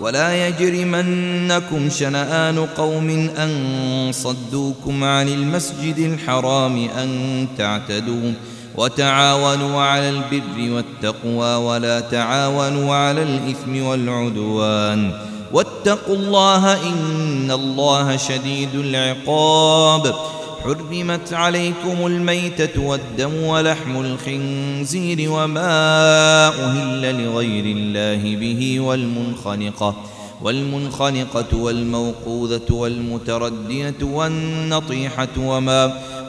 [0.00, 3.52] ولا يجرمنكم شنآن قوم أن
[4.12, 8.32] صدوكم عن المسجد الحرام أن تعتدوا
[8.76, 15.12] وتعاونوا على البر والتقوى ولا تعاونوا على الإثم والعدوان.
[15.52, 20.14] واتقوا الله إن الله شديد العقاب.
[20.64, 29.96] حرمت عليكم الميتة والدم ولحم الخنزير وما أهل لغير الله به والمنخنقة
[30.42, 35.92] والمنخنقة والموقوذة والمتردية والنطيحة وما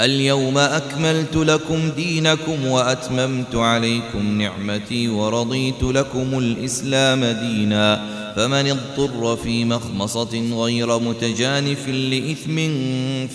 [0.00, 8.18] اليوم أكملت لكم دينكم وأتممت عليكم نعمتي ورضيت لكم الإسلام دينا.
[8.36, 12.56] فمن اضطر في مخمصة غير متجانف لإثم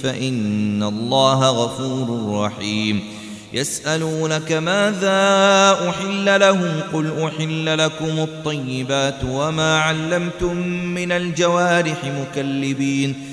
[0.03, 3.00] فإن الله غفور رحيم.
[3.53, 5.19] يسألونك ماذا
[5.89, 13.32] أحل لهم؟ قل أحل لكم الطيبات وما علمتم من الجوارح مكلبين.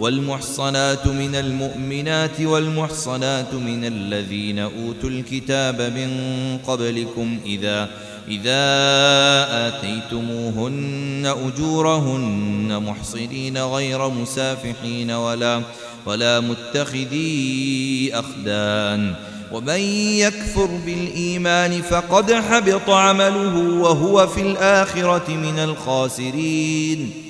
[0.00, 6.10] والمحصنات من المؤمنات والمحصنات من الذين أوتوا الكتاب من
[6.66, 7.90] قبلكم إذا
[8.28, 8.66] إذا
[9.68, 15.62] آتيتموهن أجورهن محصنين غير مسافحين ولا
[16.06, 19.14] ولا متخذي أخدان.
[19.52, 19.80] ومن
[20.20, 27.25] يكفر بالإيمان فقد حبط عمله وهو في الآخرة من الخاسرين.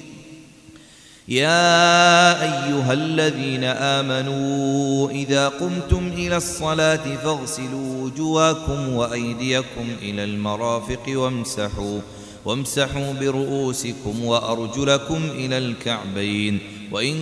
[1.28, 12.00] يا أيها الذين آمنوا إذا قمتم إلى الصلاة فاغسلوا وجواكم وأيديكم إلى المرافق وامسحوا
[12.44, 16.58] وامسحوا برؤوسكم وأرجلكم إلى الكعبين
[16.92, 17.16] وإن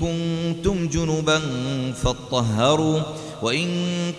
[0.00, 1.40] كنتم جنبا
[2.02, 3.00] فاطهروا
[3.44, 3.68] وإن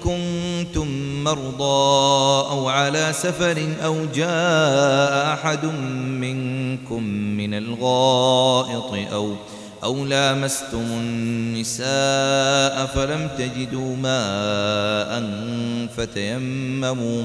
[0.03, 0.87] كنتم
[1.23, 5.65] مرضى أو على سفر أو جاء أحد
[6.05, 9.35] منكم من الغائط أو
[9.83, 11.85] أو لامستم النساء
[12.85, 15.23] فلم تجدوا ماء
[15.97, 17.23] فتيمموا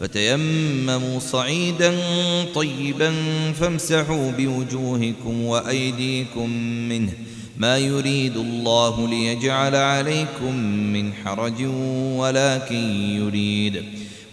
[0.00, 1.94] فتيمموا صعيدا
[2.54, 3.14] طيبا
[3.60, 6.50] فامسحوا بوجوهكم وأيديكم
[6.88, 7.12] منه
[7.58, 10.54] ما يريد الله ليجعل عليكم
[10.92, 11.64] من حرج
[12.16, 13.84] ولكن يريد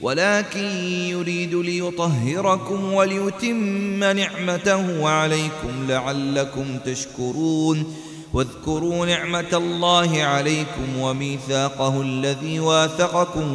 [0.01, 0.65] ولكن
[1.09, 7.95] يريد ليطهركم وليتم نعمته عليكم لعلكم تشكرون.
[8.33, 13.47] واذكروا نعمة الله عليكم وميثاقه الذي واثقكم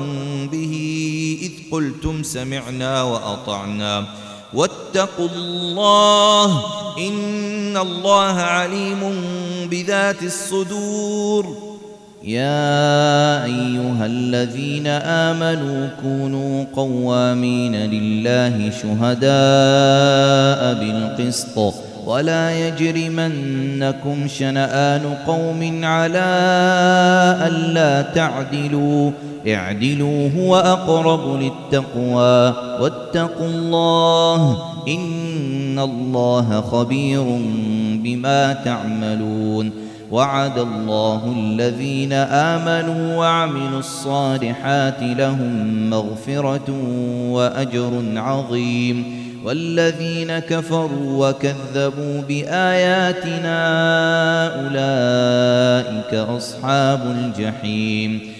[0.53, 0.75] به
[1.43, 4.15] إذ قلتم سمعنا وأطعنا.
[4.55, 6.63] واتقوا الله
[6.99, 8.99] إن الله عليم
[9.71, 11.71] بذات الصدور.
[12.25, 19.31] يا أيها الذين آمنوا كونوا قوامين لله شهداء
[20.75, 21.75] بالقسط
[22.07, 26.29] ولا يجرمنكم شنآن قوم على
[27.47, 29.11] ألا تعدلوا.
[29.49, 37.25] اعدلوا هو أقرب للتقوى واتقوا الله إن الله خبير
[37.95, 39.91] بما تعملون.
[40.11, 46.75] وعد الله الذين آمنوا وعملوا الصالحات لهم مغفرة
[47.31, 49.21] وأجر عظيم.
[49.45, 53.59] والذين كفروا وكذبوا بآياتنا
[54.61, 58.40] أولئك أصحاب الجحيم.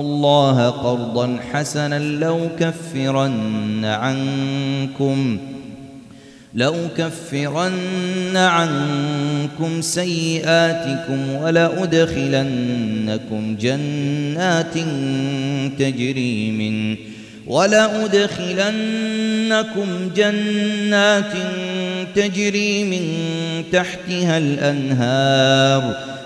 [0.00, 5.38] الله قرضا حسنا لو كفرن عنكم
[6.54, 12.76] لو كفرن عنكم سيئاتكم ولأدخلنكم
[13.60, 14.74] جنات
[15.78, 16.96] تجري من
[17.46, 18.80] ولأدخلنكم
[20.16, 21.32] جنات
[22.14, 23.04] تجري من
[23.72, 26.12] تحتها الأنهار.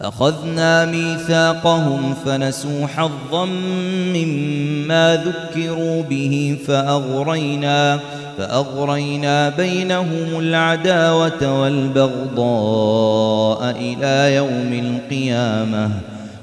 [0.00, 3.44] أخذنا ميثاقهم فنسوا حظا
[4.14, 8.00] مما ذكروا به فأغرينا
[8.38, 12.90] فأغرينا بينهم العداوة والبغضاء
[13.70, 15.90] إلى يوم القيامة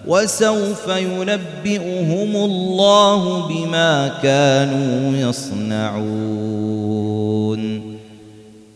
[0.08, 6.74] وسوف ينبئهم الله بما كانوا يصنعون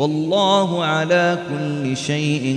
[0.00, 2.56] والله على كل شيء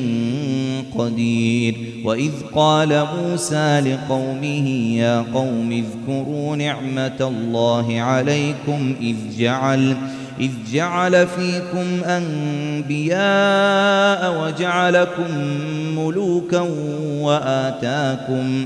[0.98, 1.76] قدير.
[2.06, 9.96] وإذ قال موسى لقومه يا قوم اذكروا نعمة الله عليكم إذ جعل
[10.40, 13.22] إذ جعل فيكم أنبياء
[14.44, 15.38] وجعلكم
[15.98, 16.70] ملوكا
[17.20, 18.66] وآتاكم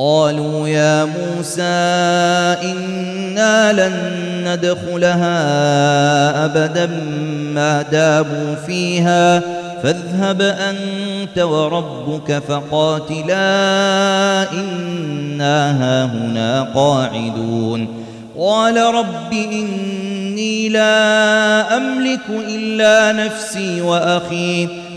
[0.00, 1.62] قالوا يا موسى
[2.72, 3.94] إنا لن
[4.48, 5.34] ندخلها
[6.44, 6.86] أبدا
[7.54, 9.40] ما دابوا فيها
[9.82, 13.32] فاذهب أنت وربك فقاتلا
[14.52, 17.88] إنا هاهنا قاعدون.
[18.38, 24.68] قال رب إني لا أملك إلا نفسي وأخي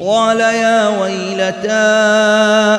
[0.00, 1.70] قال يا ويلتى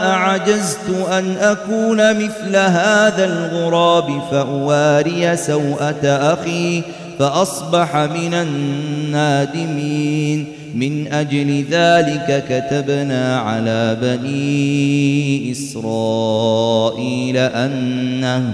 [0.03, 6.81] أعجزت أن أكون مثل هذا الغراب فأواري سوءة أخي
[7.19, 9.88] فأصبح من النادمين.
[10.75, 18.53] من أجل ذلك كتبنا على بني إسرائيل أنه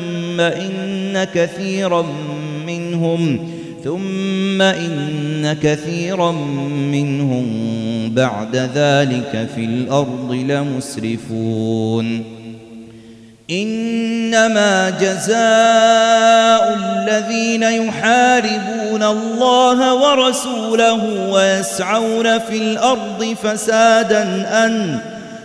[0.41, 2.05] إن كثيرا
[2.67, 3.49] منهم
[3.83, 6.31] ثم إن كثيرا
[6.91, 7.45] منهم
[8.15, 12.23] بعد ذلك في الأرض لمسرفون.
[13.51, 24.23] إنما جزاء الذين يحاربون الله ورسوله ويسعون في الأرض فسادا
[24.65, 24.99] أن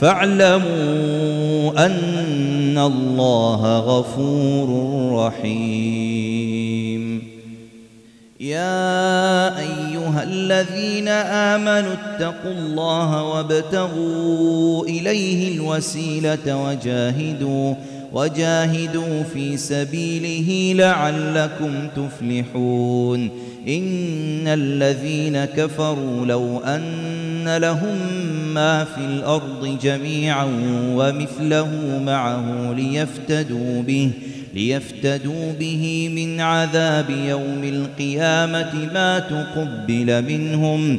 [0.00, 4.68] فاعلموا أن الله غفور
[5.26, 6.56] رحيم.
[8.40, 17.74] يا أيها الذين آمنوا اتقوا الله وابتغوا إليه الوسيلة وجاهدوا
[18.12, 23.45] وجاهدوا في سبيله لعلكم تفلحون.
[23.68, 27.96] إن الذين كفروا لو أن لهم
[28.54, 30.46] ما في الأرض جميعا
[30.94, 34.10] ومثله معه ليفتدوا به
[34.54, 40.98] ليفتدوا به من عذاب يوم القيامة ما تقبل منهم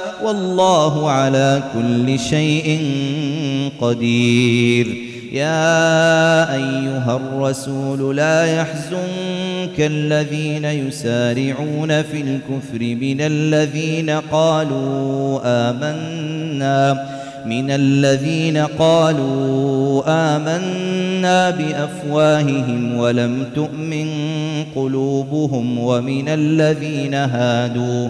[0.25, 2.79] والله على كل شيء
[3.81, 5.11] قدير.
[5.31, 17.07] يا أيها الرسول لا يحزنك الذين يسارعون في الكفر من الذين قالوا آمنا
[17.45, 24.07] من الذين قالوا آمنا بأفواههم ولم تؤمن
[24.75, 28.09] قلوبهم ومن الذين هادوا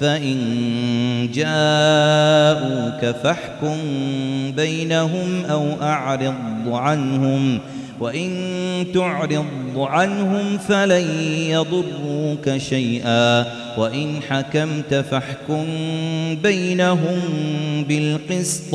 [0.00, 0.38] فإن
[1.34, 3.76] جاءوك فاحكم
[4.56, 6.34] بينهم أو أعرض
[6.66, 7.58] عنهم
[8.00, 8.30] وإن
[8.94, 11.06] تعرض عنهم فلن
[11.50, 13.44] يضروك شيئا
[13.78, 15.64] وإن حكمت فاحكم
[16.42, 17.20] بينهم
[17.88, 18.74] بالقسط.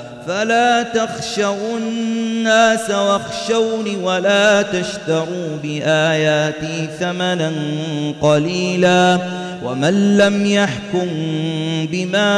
[0.27, 7.51] فلا تخشوا الناس واخشوني ولا تشتروا بآياتي ثمنا
[8.21, 9.19] قليلا
[9.63, 11.07] ومن لم يحكم
[11.91, 12.31] بما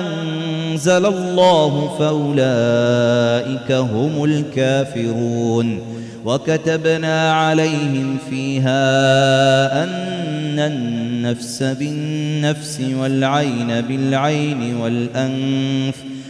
[0.00, 5.80] أنزل الله فأولئك هم الكافرون
[6.24, 16.09] وكتبنا عليهم فيها أن النفس بالنفس والعين بالعين والأنف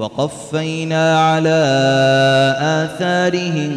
[0.00, 1.60] وقفينا على
[2.58, 3.72] آثارهم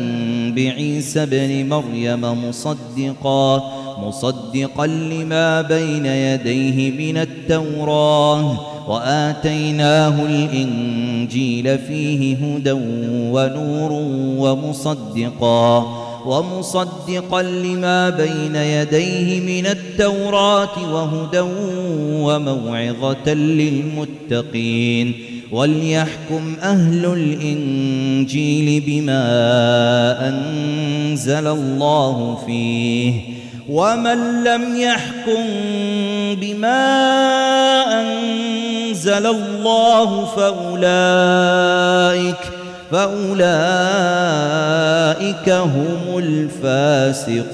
[0.55, 8.59] بعيسى بن مريم مصدقا مصدقا لما بين يديه من التوراة
[8.89, 12.71] وآتيناه الإنجيل فيه هدى
[13.31, 13.91] ونور
[14.37, 15.87] ومصدقا
[16.25, 21.39] ومصدقا لما بين يديه من التوراة وهدى
[22.23, 25.32] وموعظة للمتقين.
[25.51, 29.23] وليحكم أهل الإنجيل بما
[30.29, 33.13] أنزل الله فيه
[33.69, 35.43] ومن لم يحكم
[36.41, 37.03] بما
[38.01, 41.73] أنزل الله فأولئك
[42.91, 43.63] فأولئك
[45.49, 47.53] هم الفاسقون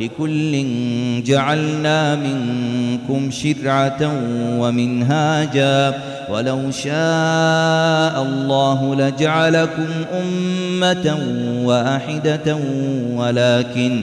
[0.00, 0.64] لكل
[1.22, 4.12] جعلنا منكم شرعة
[4.58, 5.94] ومنهاجا
[6.30, 9.88] ولو شاء الله لجعلكم
[10.22, 11.18] أمة
[11.64, 12.58] وأحدة
[13.14, 14.02] ولكن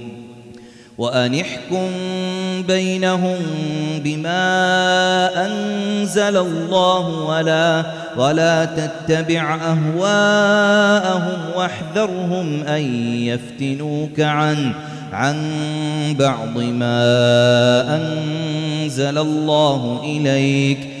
[1.01, 1.87] وأن احكم
[2.67, 3.37] بينهم
[4.03, 7.85] بما أنزل الله ولا
[8.17, 12.81] ولا تتبع أهواءهم واحذرهم أن
[13.25, 14.71] يفتنوك عن
[15.13, 15.35] عن
[16.19, 17.01] بعض ما
[17.95, 21.00] أنزل الله إليك.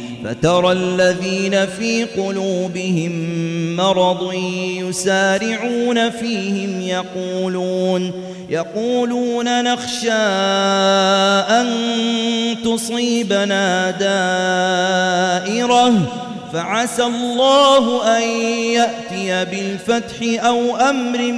[0.23, 3.11] فترى الذين في قلوبهم
[3.75, 4.33] مرض
[4.77, 8.11] يسارعون فيهم يقولون
[8.49, 10.11] يقولون نخشى
[11.49, 11.67] أن
[12.63, 13.91] تصيبنا
[15.41, 15.93] دائرة
[16.53, 21.31] فعسى الله أن يأتي بالفتح أو أمر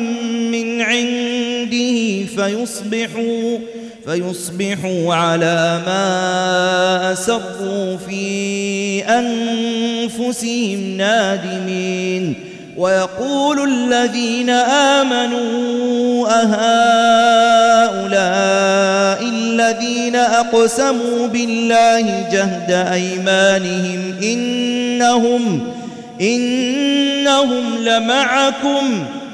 [0.52, 3.58] من عنده فيصبحوا
[4.06, 12.36] فيصبحوا على ما أسروا في أنفسهم نادمين.
[12.78, 14.50] ويقول الذين
[15.00, 18.04] آمنوا أهؤلاء
[19.30, 25.72] الذين أقسموا بالله جهد أيمانهم إنهم
[26.22, 29.06] إنهم لمعكم.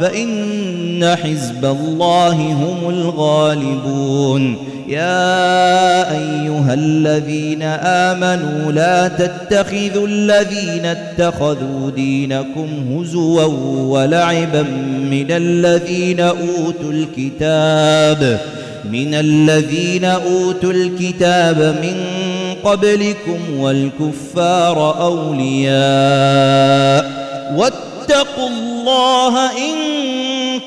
[0.00, 4.56] فإن حزب الله هم الغالبون.
[4.88, 13.44] يا أيها الذين آمنوا لا تتخذوا الذين اتخذوا دينكم هزوا
[13.84, 14.62] ولعبا
[15.10, 18.40] من الذين أوتوا الكتاب
[18.92, 21.96] من الذين أوتوا الكتاب من
[22.64, 25.78] قبلكم والكفار أولياء.
[27.56, 28.67] واتقوا الله
[29.50, 29.76] إن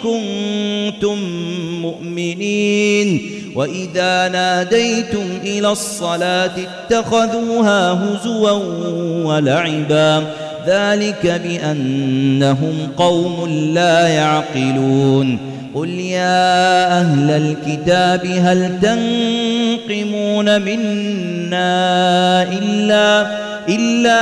[0.04, 1.18] كنتم
[1.82, 8.52] مؤمنين وإذا ناديتم إلى الصلاة اتخذوها هزوا
[9.26, 10.24] ولعبا
[10.68, 15.38] ذلك بأنهم قوم لا يعقلون
[15.76, 24.21] قل يا أهل الكتاب هل تنقمون منا إلا إلا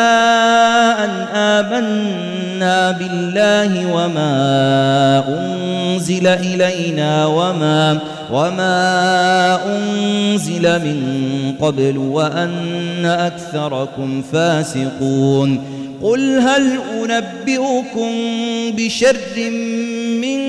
[1.06, 4.34] أن آمنا بالله وما
[5.28, 8.00] أنزل إلينا وما
[8.32, 11.00] وما أنزل من
[11.62, 15.64] قبل وأن أكثركم فاسقون.
[16.04, 18.12] قل هل أنبئكم
[18.78, 19.50] بشر
[20.22, 20.40] من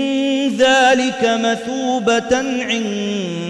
[0.56, 2.36] ذلك مثوبة
[2.70, 3.49] عند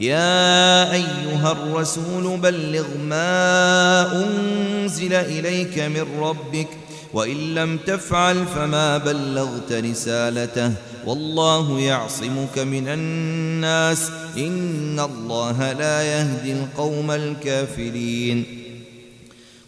[0.00, 6.68] يا أيها الرسول بلغ ما أنزل إليك من ربك
[7.12, 10.72] وإن لم تفعل فما بلغت رسالته.
[11.06, 14.10] والله يعصمك من الناس.
[14.36, 18.44] إن الله لا يهدي القوم الكافرين.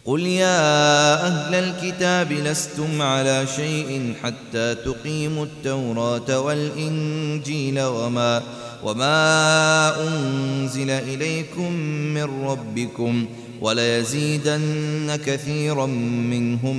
[0.04, 8.42] قل يا أهل الكتاب لستم على شيء حتى تقيموا التوراة والإنجيل وما
[8.84, 11.72] وما أنزل إليكم
[12.14, 13.26] من ربكم
[13.60, 15.86] وليزيدن كثيرا
[16.30, 16.76] منهم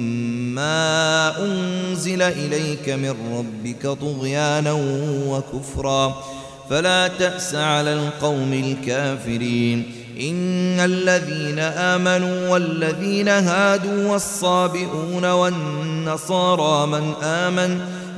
[0.56, 4.74] ما أنزل إليك من ربك طغيانا
[5.28, 6.24] وكفرا
[6.70, 17.80] فلا تأس على القوم الكافرين إن الذين آمنوا والذين هادوا والصابئون والنصارى من آمن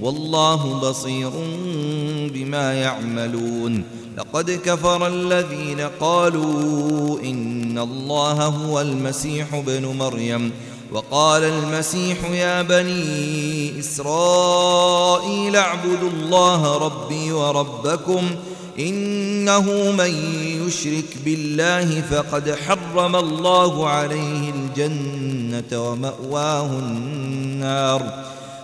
[0.00, 1.30] والله بصير
[2.34, 3.84] بما يعملون.
[4.18, 10.52] لقد كفر الذين قالوا إن الله هو المسيح ابن مريم.
[10.92, 18.30] وقال المسيح يا بني إسرائيل اعبدوا الله ربي وربكم
[18.78, 20.14] إنه من
[20.66, 28.28] يشرك بالله فقد حرم الله عليه الجنة ومأواه النار.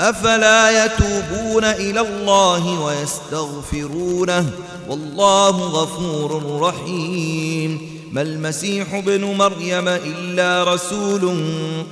[0.00, 4.50] أفلا يتوبون إلى الله ويستغفرونه
[4.88, 11.34] والله غفور رحيم ما المسيح ابن مريم إلا رسول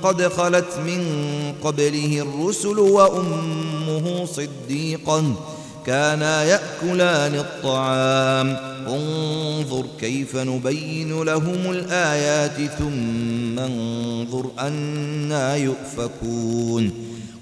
[0.03, 1.03] قد خلت من
[1.63, 5.35] قبله الرسل وأمه صديقا
[5.85, 17.09] كانا يأكلان الطعام انظر كيف نبين لهم الآيات ثم انظر أنا يؤفكون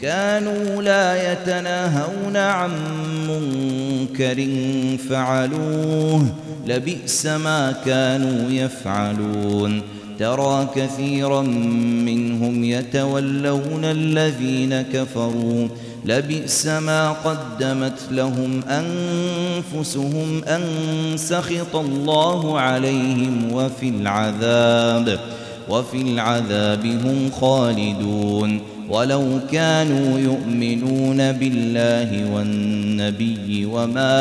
[0.00, 2.70] كانوا لا يتناهون عن
[3.28, 4.48] منكر
[5.10, 6.26] فعلوه
[6.66, 9.82] لبئس ما كانوا يفعلون.
[10.18, 15.68] ترى كثيرا منهم يتولون الذين كفروا
[16.04, 20.62] لبئس ما قدمت لهم أنفسهم أن
[21.16, 25.18] سخط الله عليهم وفي العذاب
[25.68, 28.75] وفي العذاب هم خالدون.
[28.88, 34.12] ولو كانوا يؤمنون بالله والنبي وما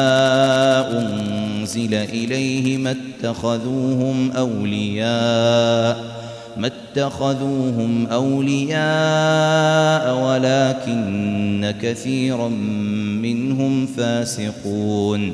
[1.00, 6.16] أنزل إليه ما اتخذوهم أولياء
[6.58, 8.76] ما اتخذوهم أولياء
[10.24, 12.48] ولكن كثيرا
[13.22, 15.34] منهم فاسقون.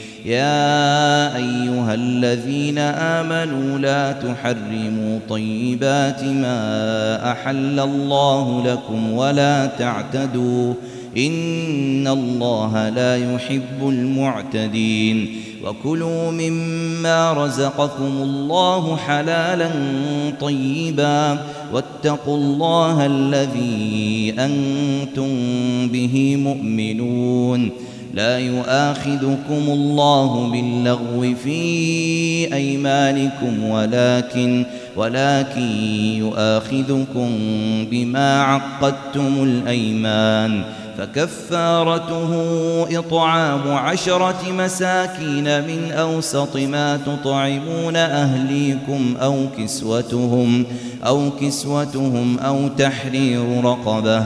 [0.25, 10.73] يا أيها الذين آمنوا لا تحرموا طيبات ما أحل الله لكم ولا تعتدوا
[11.17, 19.69] إن الله لا يحب المعتدين وكلوا مما رزقكم الله حلالا
[20.41, 21.39] طيبا
[21.73, 25.27] واتقوا الله الذي أنتم
[25.87, 35.61] به مؤمنون لا يؤاخذكم الله باللغو في أيمانكم ولكن ولكن
[36.17, 37.29] يؤاخذكم
[37.91, 40.63] بما عقدتم الأيمان.
[40.97, 42.31] فكفارته
[42.99, 50.65] إطعام عشرة مساكين من أوسط ما تطعمون أهليكم أو كسوتهم
[51.05, 54.25] أو كسوتهم أو تحرير رقبة.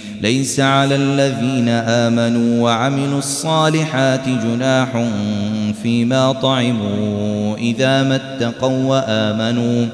[0.21, 5.05] ليس على الذين آمنوا وعملوا الصالحات جناح
[5.83, 9.85] فيما طعموا إذا ما اتقوا وآمنوا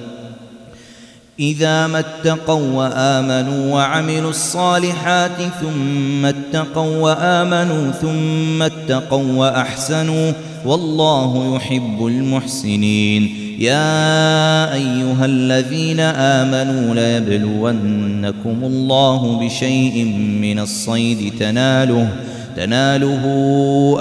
[1.39, 10.31] إذا ما اتقوا وآمنوا وعملوا الصالحات ثم اتقوا وآمنوا ثم اتقوا وأحسنوا
[10.65, 13.35] والله يحب المحسنين.
[13.59, 20.05] يا أيها الذين آمنوا ليبلونكم الله بشيء
[20.41, 22.09] من الصيد تناله
[22.55, 23.23] تناله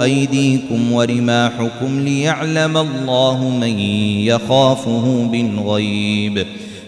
[0.01, 3.79] أيديكم ورماحكم ليعلم الله من
[4.29, 6.45] يخافه بالغيب.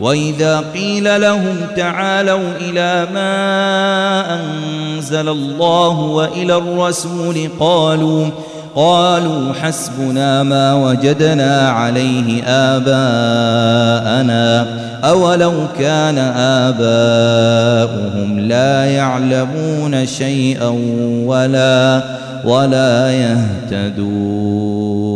[0.00, 8.26] وإذا قيل لهم تعالوا إلى ما أنزل الله وإلى الرسول قالوا
[8.74, 12.96] قالوا حسبنا ما وجدنا عليه آباءنا
[15.04, 16.18] أولو كان
[16.68, 20.68] آباؤهم لا يعلمون شيئا
[21.26, 22.02] ولا
[22.44, 25.15] ولا يهتدون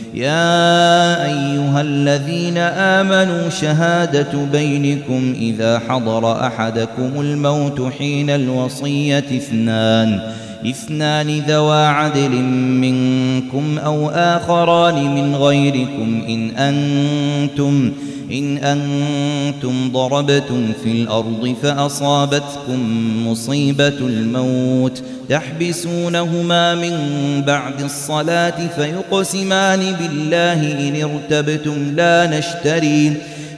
[0.13, 10.19] يا أيها الذين آمنوا شهادة بينكم إذا حضر أحدكم الموت حين الوصية اثنان.
[10.65, 12.31] اثنان ذوى عدل
[12.81, 17.91] منكم أو آخران من غيركم إن أنتم
[18.31, 22.79] إن أنتم ضربتم في الأرض فأصابتكم
[23.27, 25.03] مصيبة الموت.
[25.29, 26.95] تحبسونهما من
[27.47, 33.13] بعد الصلاة فيقسمان بالله إن ارتبتم لا نشتري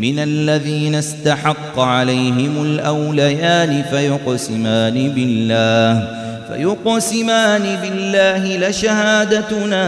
[0.00, 9.82] من الذين استحق عليهم الأوليان فيقسمان بالله فيقسمان بالله لشهادتنا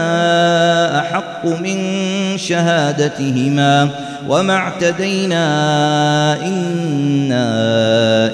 [0.99, 1.77] أحق من
[2.37, 3.89] شهادتهما
[4.29, 5.45] وما اعتدينا
[6.45, 7.47] إنا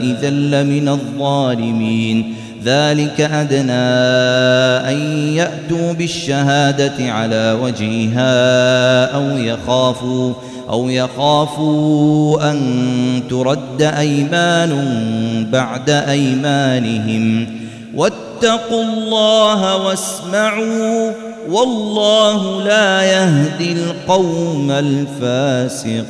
[0.02, 2.36] إذا لمن الظالمين.
[2.66, 3.72] ذلك أدنى
[4.92, 4.98] أن
[5.34, 10.34] يأتوا بالشهادة على وجهها أو يخافوا
[10.70, 14.74] أو يخافوا أن ترد أيمان
[15.52, 17.48] بعد أيمانهم.
[17.96, 21.12] واتقوا الله واسمعوا
[21.50, 26.10] والله لا يهدي القوم الفاسقين.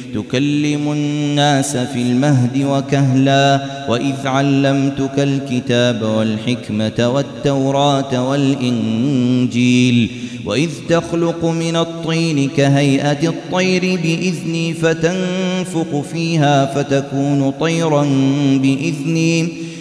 [0.15, 10.11] تكلم الناس في المهد وكهلا وإذ علمتك الكتاب والحكمة والتوراة والإنجيل
[10.45, 18.03] وإذ تخلق من الطين كهيئة الطير بإذني فتنفق فيها فتكون طيرا
[18.61, 19.47] بإذني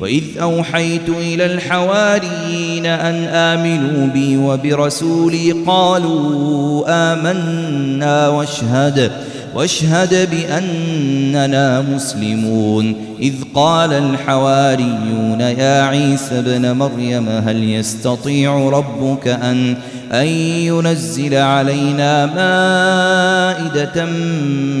[0.00, 9.10] وإذ أوحيت إلى الحواريين أن آمنوا بي وبرسولي قالوا آمنا واشهد
[9.54, 12.94] واشهد بأننا مسلمون.
[13.20, 19.76] إذ قال الحواريون يا عيسى ابن مريم هل يستطيع ربك أن
[20.12, 24.04] أن ينزل علينا مائدة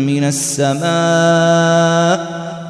[0.06, 0.80] من السماء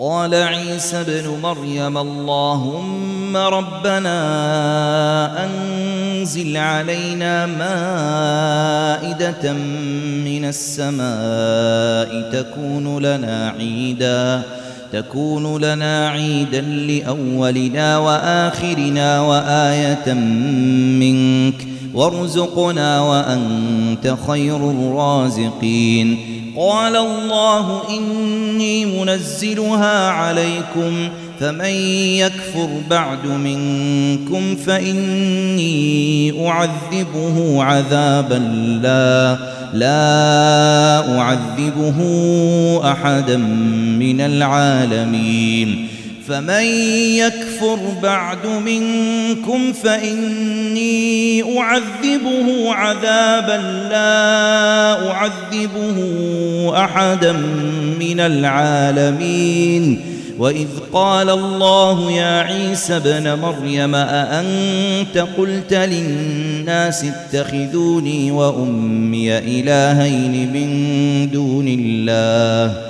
[0.00, 4.16] قال عيسى ابن مريم اللهم ربنا
[5.44, 7.92] أنزل علينا مائدة
[10.24, 14.42] من السماء تكون لنا عيداً
[14.92, 20.14] تكون لنا عيدا لأولنا وآخرنا وآية
[21.00, 26.39] منك وارزقنا وأنت خير الرازقين.
[26.56, 31.08] قال الله إني منزلها عليكم
[31.40, 31.74] فمن
[32.20, 38.34] يكفر بعد منكم فإني أعذبه عذابا
[38.82, 39.38] لا
[39.74, 41.98] لا أعذبه
[42.92, 43.36] أحدا
[43.98, 45.88] من العالمين.
[46.30, 46.64] فمن
[47.16, 55.96] يكفر بعد منكم فإني أعذبه عذابا لا أعذبه
[56.84, 57.32] أحدا
[58.00, 60.00] من العالمين.
[60.38, 71.66] وإذ قال الله يا عيسى ابن مريم أأنت قلت للناس اتخذوني وأمي إلهين من دون
[71.68, 72.89] الله؟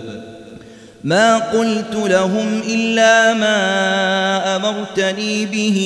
[1.03, 3.55] ما قلت لهم إلا ما
[4.55, 5.77] أمرتني به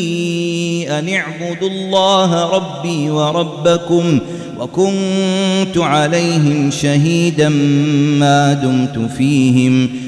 [0.90, 4.20] أن اعبدوا الله ربي وربكم
[4.60, 7.50] وكنت عليهم شهيدا
[8.20, 9.90] ما دمت فيهم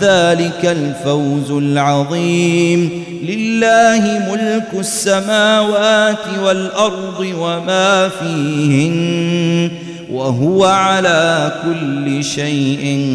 [0.00, 3.04] ذلك الفوز العظيم.
[3.22, 9.70] لله ملك السماوات والأرض وما فيهن
[10.12, 13.06] وهو على كل شيء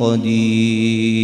[0.00, 1.20] قدير.